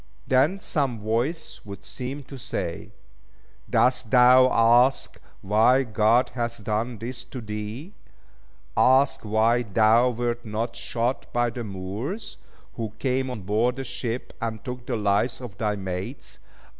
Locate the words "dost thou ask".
3.69-5.21